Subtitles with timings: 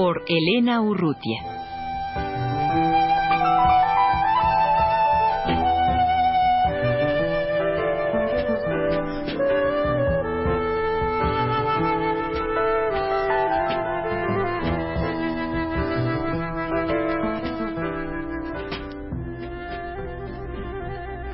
[0.00, 1.42] Por Elena Urrutia.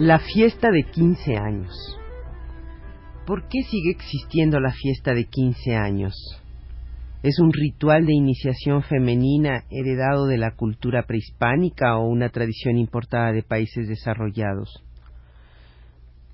[0.00, 1.96] La fiesta de 15 años.
[3.24, 6.42] ¿Por qué sigue existiendo la fiesta de 15 años?
[7.20, 13.32] ¿Es un ritual de iniciación femenina heredado de la cultura prehispánica o una tradición importada
[13.32, 14.84] de países desarrollados?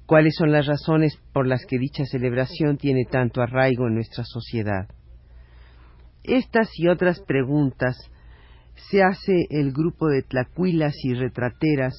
[0.05, 4.87] ¿Cuáles son las razones por las que dicha celebración tiene tanto arraigo en nuestra sociedad?
[6.23, 7.97] Estas y otras preguntas
[8.91, 11.95] se hace el grupo de tlacuilas y retrateras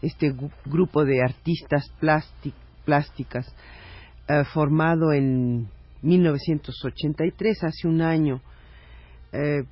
[0.00, 0.32] este
[0.64, 1.92] grupo de artistas
[2.84, 3.52] plásticas
[4.28, 5.68] eh, formado en
[6.02, 8.40] 1983, hace un año,
[9.32, 9.64] eh,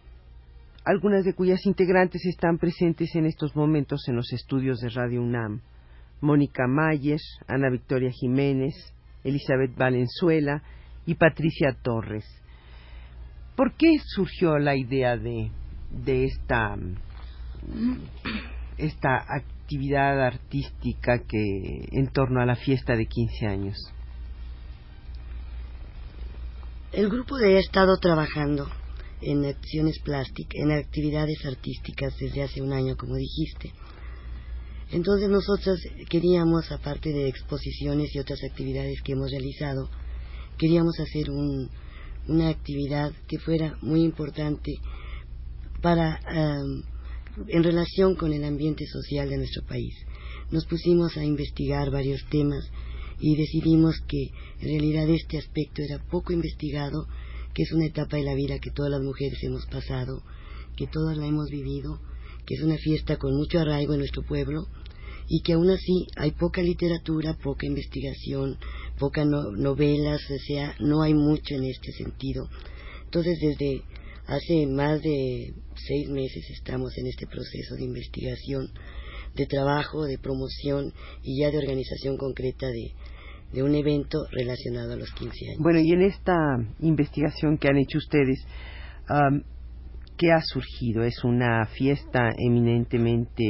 [0.85, 5.61] algunas de cuyas integrantes están presentes en estos momentos en los estudios de Radio UNAM.
[6.21, 8.75] Mónica Mayer, Ana Victoria Jiménez,
[9.25, 10.63] Elizabeth Valenzuela
[11.05, 12.25] y Patricia Torres.
[13.57, 15.51] ¿Por qué surgió la idea de,
[15.91, 16.77] de esta,
[18.79, 23.93] esta actividad artística que en torno a la fiesta de 15 años?
[26.97, 28.71] El grupo ha estado trabajando
[29.21, 33.75] en acciones plásticas, en actividades artísticas desde hace un año, como dijiste.
[34.91, 39.91] Entonces nosotros queríamos, aparte de exposiciones y otras actividades que hemos realizado,
[40.57, 41.31] queríamos hacer
[42.29, 44.73] una actividad que fuera muy importante
[45.83, 49.95] para en relación con el ambiente social de nuestro país.
[50.51, 52.65] Nos pusimos a investigar varios temas
[53.19, 57.07] y decidimos que en realidad este aspecto era poco investigado,
[57.55, 60.23] que es una etapa de la vida que todas las mujeres hemos pasado,
[60.77, 62.01] que todas la hemos vivido,
[62.45, 64.67] que es una fiesta con mucho arraigo en nuestro pueblo
[65.29, 68.59] y que aún así hay poca literatura, poca investigación,
[68.99, 72.49] pocas novelas, o sea, no hay mucho en este sentido.
[73.05, 73.83] Entonces, desde
[74.27, 78.73] Hace más de seis meses estamos en este proceso de investigación,
[79.37, 80.93] de trabajo, de promoción
[81.23, 85.63] y ya de organización concreta de, un evento relacionado a los 15 años.
[85.63, 86.35] Bueno, y en esta
[86.81, 88.45] investigación que han hecho ustedes,
[90.19, 91.05] ¿qué ha surgido?
[91.05, 93.45] ¿Es una fiesta eminentemente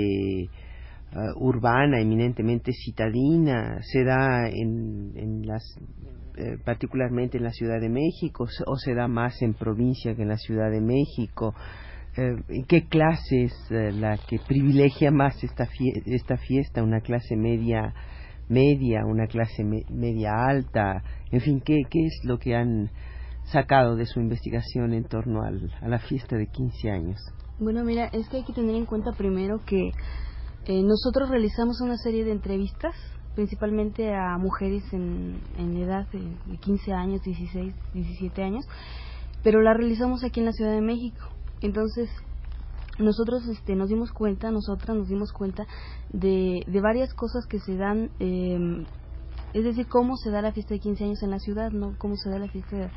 [1.12, 3.78] uh, urbana, eminentemente citadina?
[3.82, 5.62] ¿Se da en, en las
[6.38, 10.28] eh, particularmente en la Ciudad de México o se da más en provincia que en
[10.28, 11.54] la Ciudad de México?
[12.16, 15.68] Eh, ¿Qué clase es eh, la que privilegia más esta,
[16.06, 16.82] esta fiesta?
[16.82, 17.94] ¿Una clase media,
[18.48, 21.02] media, una clase media alta?
[21.30, 22.90] En fin, ¿qué, ¿qué es lo que han
[23.44, 27.20] sacado de su investigación en torno al, a la fiesta de 15 años?
[27.58, 29.92] Bueno, mira, es que hay que tener en cuenta primero que
[30.68, 32.94] nosotros realizamos una serie de entrevistas
[33.36, 38.66] principalmente a mujeres en, en edad de 15 años, 16, 17 años,
[39.44, 41.22] pero la realizamos aquí en la Ciudad de México.
[41.60, 42.10] Entonces,
[42.98, 45.66] nosotros este, nos dimos cuenta, nosotras nos dimos cuenta
[46.10, 48.86] de, de varias cosas que se dan, eh,
[49.52, 52.16] es decir, cómo se da la fiesta de 15 años en la ciudad, no cómo
[52.16, 52.90] se da la fiesta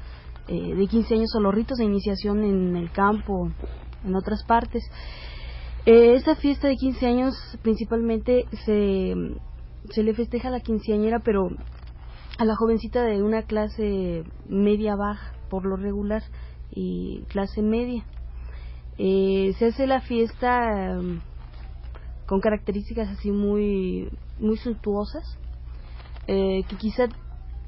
[0.48, 3.52] eh, de 15 años o los ritos de iniciación en el campo,
[4.04, 4.84] en otras partes.
[5.86, 9.14] Eh, esa fiesta de 15 años principalmente se,
[9.90, 11.50] se le festeja a la quinceañera, pero
[12.38, 16.24] a la jovencita de una clase media baja, por lo regular,
[16.72, 18.06] y clase media.
[19.02, 21.22] Eh, se hace la fiesta um,
[22.26, 25.24] con características así muy, muy suntuosas,
[26.28, 27.06] eh, que quizá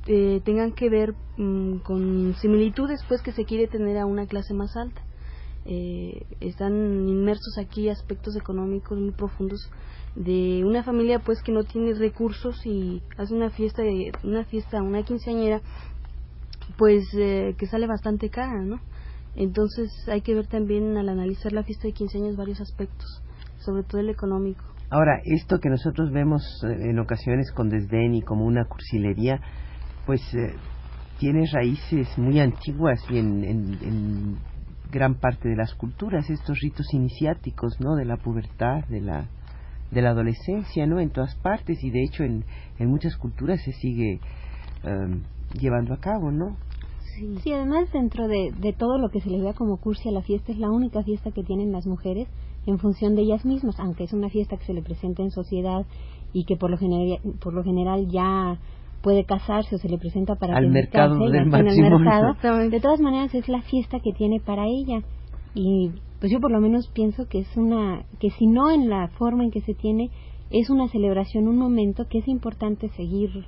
[0.08, 4.54] eh, tengan que ver mm, con similitudes pues que se quiere tener a una clase
[4.54, 5.02] más alta.
[6.42, 9.70] están inmersos aquí aspectos económicos muy profundos
[10.16, 13.84] de una familia pues que no tiene recursos y hace una fiesta
[14.24, 15.62] una fiesta una quinceañera
[16.78, 18.80] pues eh, que sale bastante cara no
[19.36, 23.22] entonces hay que ver también al analizar la fiesta de quince años varios aspectos
[23.60, 28.22] sobre todo el económico Ahora, esto que nosotros vemos eh, en ocasiones con desdén y
[28.24, 29.40] como una cursilería,
[30.06, 30.54] pues eh,
[31.18, 34.38] tiene raíces muy antiguas y en, en,
[34.92, 37.96] gran parte de las culturas, estos ritos iniciáticos, ¿no?
[37.96, 39.30] De la pubertad, de la,
[40.10, 41.00] adolescencia, ¿no?
[41.00, 42.44] En todas partes y de hecho en,
[42.78, 44.20] en muchas culturas se sigue
[44.84, 45.22] em,
[45.54, 46.58] llevando a cabo, ¿no?
[47.16, 47.54] Sí.
[47.54, 50.52] además dentro de, de todo lo que se le vea como cursi a la fiesta,
[50.52, 52.28] es la única fiesta que tienen las mujeres
[52.66, 55.86] en función de ellas mismas, aunque es una fiesta que se le presenta en sociedad
[56.34, 58.60] y que por lo general, por lo general ya
[59.02, 62.36] puede casarse o se le presenta para al mercado del mercado,
[62.70, 65.02] de todas maneras es la fiesta que tiene para ella.
[65.56, 69.08] Y pues yo por lo menos pienso que es una que si no en la
[69.08, 70.12] forma en que se tiene
[70.52, 73.46] es una celebración, un momento que es importante seguir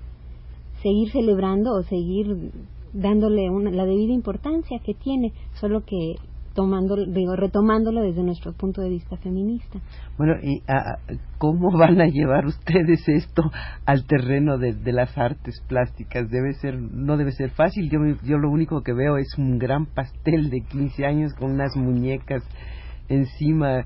[0.82, 2.52] seguir celebrando o seguir
[2.94, 6.16] dándole una, la debida importancia que tiene, solo que
[6.54, 9.80] tomando, digo, retomándolo desde nuestro punto de vista feminista.
[10.18, 10.98] Bueno, ¿y ah,
[11.38, 13.52] cómo van a llevar ustedes esto
[13.86, 16.30] al terreno de, las artes plásticas?
[16.30, 17.90] Debe ser, no debe ser fácil.
[17.90, 21.76] Yo, yo lo único que veo es un gran pastel de 15 años con unas
[21.76, 22.44] muñecas
[23.10, 23.86] encima,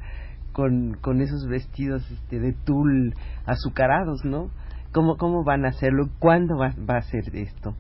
[0.52, 3.14] con, con esos vestidos este, de tul
[3.46, 4.50] azucarados, ¿no?
[4.94, 6.10] ¿Cómo, ¿Cómo van a hacerlo?
[6.20, 7.76] ¿Cuándo va, va a ser esto?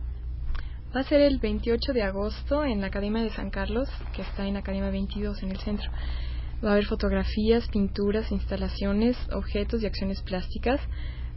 [0.95, 4.47] Va a ser el 28 de agosto en la Academia de San Carlos, que está
[4.47, 5.91] en Academia 22 en el centro.
[6.63, 10.79] Va a haber fotografías, pinturas, instalaciones, objetos y acciones plásticas.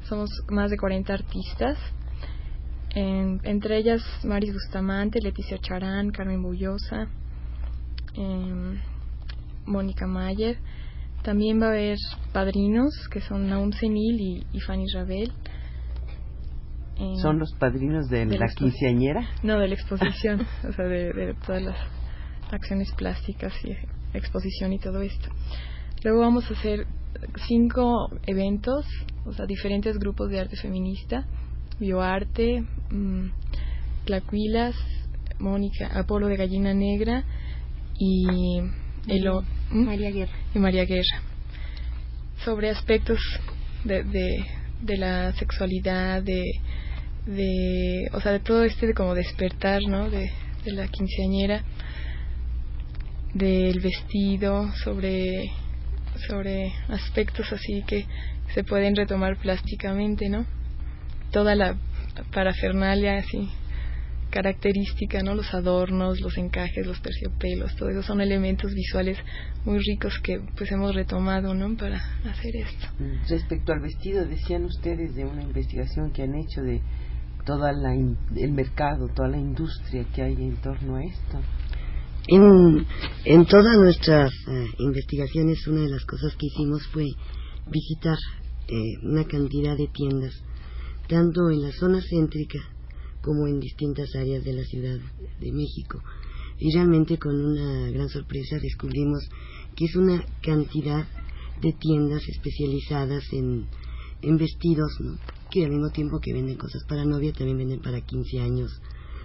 [0.05, 1.76] Somos más de 40 artistas,
[2.94, 7.08] entre ellas Maris Bustamante, Leticia Charán, Carmen Bullosa,
[8.14, 8.81] em,
[9.67, 10.58] Mónica Mayer.
[11.23, 11.99] También va a haber
[12.32, 15.32] padrinos, que son Naum Senil y, y Fanny Rabel.
[17.23, 19.26] ¿Son los padrinos de, la, quinceañera?
[19.43, 21.76] No, de la exposición, o sea, de, todas las
[22.50, 23.73] acciones plásticas y
[24.17, 25.31] exposición y todo esto.
[26.02, 26.87] Luego vamos a hacer
[27.47, 28.87] cinco eventos,
[29.25, 31.26] o sea, diferentes grupos de arte feminista,
[31.79, 33.29] bioarte, mmm,
[34.05, 34.75] Tlacuilas,
[35.38, 37.25] Mónica, Apolo de Gallina Negra
[37.99, 38.61] y,
[39.70, 40.32] María Guerra.
[40.55, 41.23] y María Guerra,
[42.44, 43.19] sobre aspectos
[43.85, 44.44] de, de,
[44.82, 46.43] de la sexualidad, de
[47.27, 50.11] de, o sea, de todo este de como despertar, ¿no?
[50.11, 50.31] De,
[50.65, 51.63] de la quinceañera,
[53.35, 55.51] del vestido, sobre,
[56.29, 58.07] sobre aspectos así que
[58.55, 60.47] se pueden retomar plásticamente, ¿no?
[61.31, 61.77] Toda la
[62.33, 63.49] parafernalia así
[64.31, 65.35] característica, ¿no?
[65.35, 69.19] Los adornos, los encajes, los terciopelos, todo eso son elementos visuales
[69.65, 71.77] muy ricos que pues hemos retomado, ¿no?
[71.77, 72.87] Para hacer esto.
[73.29, 76.81] Respecto al vestido, decían ustedes de una investigación que han hecho de
[77.45, 81.39] todo el mercado, toda la industria que hay en torno a esto?
[82.29, 82.87] En,
[83.25, 87.07] en todas nuestras eh, investigaciones, una de las cosas que hicimos fue
[87.67, 88.19] visitar
[88.69, 90.35] eh, una cantidad de tiendas,
[91.09, 92.61] tanto en la zona céntrica
[93.23, 94.99] como en distintas áreas de la Ciudad
[95.41, 96.01] de México.
[96.59, 99.29] Y realmente con una gran sorpresa descubrimos
[99.75, 101.07] que es una cantidad
[101.61, 103.67] de tiendas especializadas en,
[104.23, 105.19] en vestidos, ¿no?
[105.50, 108.81] Que al mismo tiempo que venden cosas para novia, también venden para 15 años,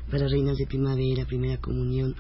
[0.10, 2.16] para reinas de primavera, primera comunión.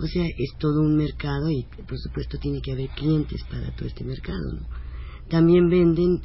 [0.00, 3.88] O sea, es todo un mercado y por supuesto tiene que haber clientes para todo
[3.88, 4.52] este mercado.
[4.52, 4.66] ¿no?
[5.28, 6.22] También venden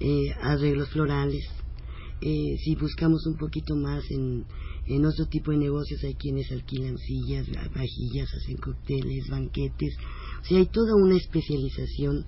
[0.00, 1.44] eh, arreglos florales.
[2.20, 4.44] Eh, si buscamos un poquito más en,
[4.86, 9.96] en otro tipo de negocios, hay quienes alquilan sillas, vajillas, hacen cócteles, banquetes.
[10.40, 12.24] O sea, hay toda una especialización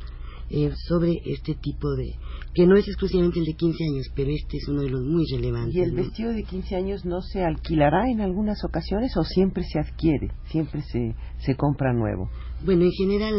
[0.50, 2.16] eh, sobre este tipo de,
[2.54, 5.24] que no es exclusivamente el de 15 años, pero este es uno de los muy
[5.30, 5.74] relevantes.
[5.74, 9.78] ¿Y el vestido de 15 años no se alquilará en algunas ocasiones o siempre se
[9.78, 12.30] adquiere, siempre se, se compra nuevo?
[12.64, 13.34] Bueno, en general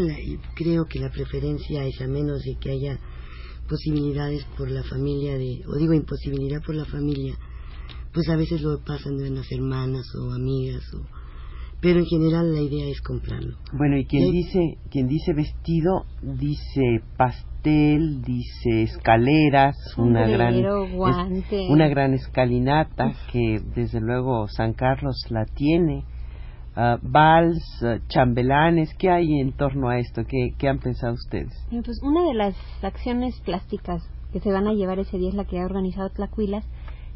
[0.56, 3.00] creo que la preferencia es a menos de que haya
[3.68, 7.36] posibilidades por la familia de, o digo imposibilidad por la familia,
[8.14, 11.19] pues a veces lo pasan de unas hermanas o amigas o
[11.82, 13.56] pero en general la idea es comprarlo.
[13.74, 20.56] Bueno, y quien dice quien dice vestido dice pastel, dice escaleras, una gran
[21.70, 26.04] una gran escalinata que desde luego San Carlos la tiene.
[26.78, 30.24] Uh, vals, ah, chambelanes, ¿qué hay en torno a esto?
[30.26, 31.52] ¿Qué, ¿Qué, han pensado ustedes?
[31.72, 35.46] Pues una de las acciones plásticas que se van a llevar ese día es la
[35.46, 36.66] que ha organizado Tlacuilas,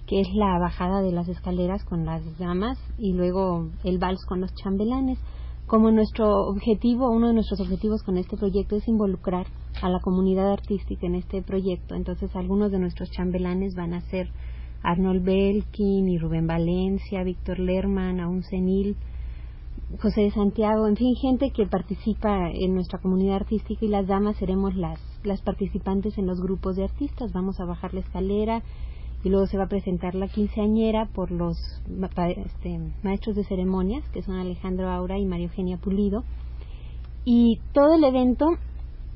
[0.08, 4.42] que es la bajada de las escaleras con las damas y luego el vals con
[4.42, 5.20] los chambelanes.
[5.66, 9.48] Como nuestro objetivo, uno de nuestros objetivos con este proyecto es involucrar
[9.82, 14.30] a la comunidad artística en este proyecto, entonces algunos de nuestros chambelanes van a ser
[14.84, 18.98] Arnold Belkin y Rubén Valencia, Víctor Lerman, Aún Senil,
[20.02, 24.36] José de Santiago, en fin, gente que participa en nuestra comunidad artística y las damas
[24.38, 27.32] seremos las las participantes en los grupos de artistas.
[27.34, 28.62] Vamos a bajar la escalera
[29.24, 31.58] y luego se va a presentar la quinceañera por los
[32.28, 36.24] este, maestros de ceremonias, que son Alejandro Aura y María Eugenia Pulido.
[37.24, 38.48] Y todo el evento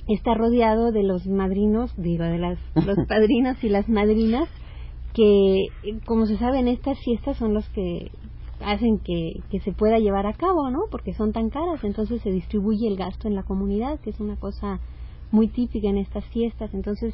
[0.08, 4.48] está rodeado de los madrinos, digo, de las, los padrinos y las madrinas,
[5.14, 5.66] que,
[6.06, 8.12] como se sabe, en estas fiestas son los que
[8.62, 10.84] hacen que, que se pueda llevar a cabo, ¿no?
[10.90, 14.38] Porque son tan caras, entonces se distribuye el gasto en la comunidad, que es una
[14.38, 14.80] cosa
[15.32, 16.74] muy típica en estas fiestas.
[16.74, 17.14] Entonces,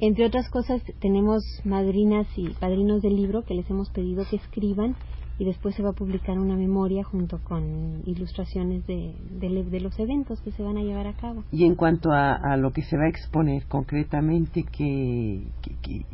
[0.00, 4.96] entre otras cosas, tenemos madrinas y padrinos del libro que les hemos pedido que escriban
[5.38, 10.40] y después se va a publicar una memoria junto con ilustraciones de, de, los eventos
[10.40, 11.42] que se van a llevar a cabo.
[11.50, 15.42] Y en cuanto a, lo que se va a exponer concretamente, ¿qué,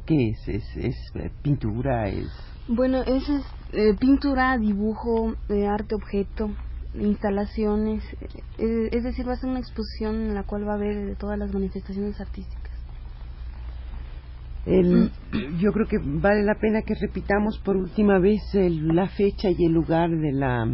[0.06, 0.48] qué, es?
[0.48, 0.76] es?
[0.76, 2.08] ¿Es pintura?
[2.08, 2.28] ¿Es
[2.72, 3.28] bueno, es
[3.72, 6.50] eh, pintura, dibujo, eh, arte objeto,
[6.94, 8.04] instalaciones,
[8.58, 11.36] eh, es decir, va a ser una exposición en la cual va a haber todas
[11.36, 12.59] las manifestaciones artísticas.
[14.66, 19.72] Yo creo que vale la pena que repitamos por última vez la fecha y el
[19.72, 20.66] lugar de la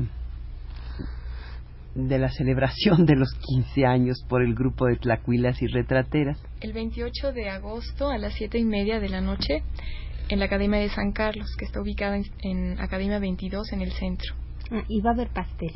[1.94, 6.38] de la celebración de los 15 años por el grupo de Tlacuilas y Retrateras.
[6.60, 9.62] El 28 de agosto a las siete y media de la noche
[10.28, 14.34] en la Academia de San Carlos, que está ubicada en, Academia 22 en el centro.
[14.70, 15.72] Ah, y va a haber pastel.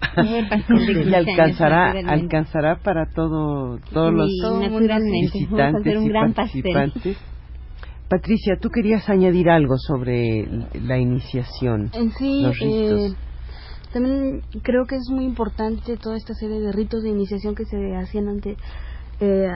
[1.06, 4.28] y alcanzará alcanzará para todo todos los
[5.10, 7.18] visitantes y participantes.
[8.08, 11.90] Patricia, tú querías añadir algo sobre la iniciación.
[11.92, 13.14] En sí, eh,
[13.92, 17.94] también creo que es muy importante toda esta serie de ritos de iniciación que se
[17.94, 18.56] hacían ante,
[19.20, 19.48] eh,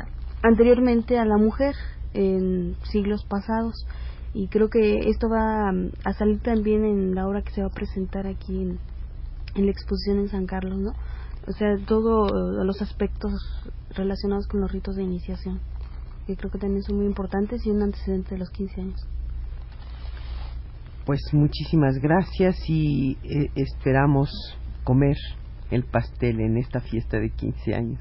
[0.43, 1.75] anteriormente a la mujer
[2.13, 3.75] en siglos pasados
[4.35, 5.71] y creo que esto va
[6.05, 8.79] a salir también en la obra que se va a presentar aquí en,
[9.63, 10.93] la exposición en San Carlos, ¿no?
[11.47, 12.31] O sea, todos
[12.65, 13.33] los aspectos
[13.91, 15.61] relacionados con los ritos de iniciación,
[16.27, 19.07] que creo que también son muy importantes y un antecedente de los 15 años.
[21.05, 24.31] Pues muchísimas gracias y eh, esperamos
[24.85, 25.17] comer
[25.71, 28.01] el pastel en esta fiesta de 15 años.